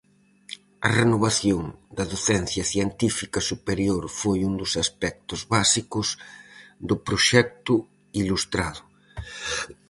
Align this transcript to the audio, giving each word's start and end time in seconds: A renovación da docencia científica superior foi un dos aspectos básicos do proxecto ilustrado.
A 0.87 0.89
renovación 0.99 1.63
da 1.97 2.05
docencia 2.13 2.63
científica 2.73 3.39
superior 3.51 4.03
foi 4.19 4.39
un 4.49 4.53
dos 4.61 4.71
aspectos 4.83 5.39
básicos 5.55 6.07
do 6.87 6.95
proxecto 7.07 7.73
ilustrado. 8.21 8.81